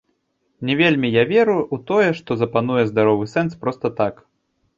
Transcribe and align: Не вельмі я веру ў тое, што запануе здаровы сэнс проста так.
Не 0.69 0.77
вельмі 0.79 1.11
я 1.15 1.23
веру 1.31 1.57
ў 1.73 1.77
тое, 1.91 2.09
што 2.21 2.39
запануе 2.41 2.87
здаровы 2.93 3.29
сэнс 3.37 3.53
проста 3.63 3.87
так. 4.03 4.15